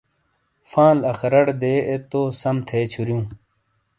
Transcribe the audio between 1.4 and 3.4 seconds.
ڑے دے اے تو سم تھے چھوریوں۔